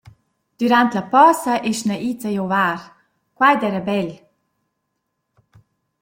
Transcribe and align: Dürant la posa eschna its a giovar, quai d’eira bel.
Dürant 0.61 0.91
la 0.95 1.03
posa 1.11 1.53
eschna 1.71 1.95
its 2.09 2.23
a 2.29 2.31
giovar, 2.35 2.79
quai 3.37 3.53
d’eira 3.59 3.81
bel. 3.87 4.09